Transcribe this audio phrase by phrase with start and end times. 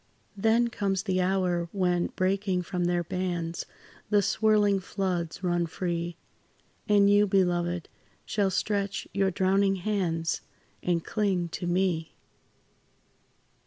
[0.35, 3.67] Then comes the hour, when, breaking from their bands,
[4.09, 6.17] The swirling floods run free,
[6.89, 7.87] And you, beloved,
[8.25, 10.41] shall stretch your drowning hands,
[10.81, 12.15] And cling to me.